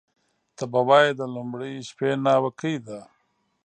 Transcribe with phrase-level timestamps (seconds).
[0.55, 2.99] ته به وایې د لومړۍ شپې ناوکۍ ده